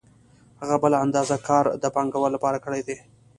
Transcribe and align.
هغه 0.61 0.75
بله 0.83 0.97
اندازه 1.05 1.35
کار 1.47 1.65
د 1.81 1.85
پانګوال 1.95 2.31
لپاره 2.33 2.57
کړی 2.65 2.81
دی 2.87 2.97